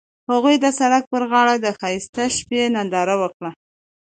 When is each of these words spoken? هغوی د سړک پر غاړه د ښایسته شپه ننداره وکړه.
هغوی 0.31 0.55
د 0.59 0.65
سړک 0.79 1.03
پر 1.13 1.23
غاړه 1.31 1.55
د 1.59 1.67
ښایسته 1.79 2.23
شپه 2.35 2.61
ننداره 2.75 3.15
وکړه. 3.21 3.51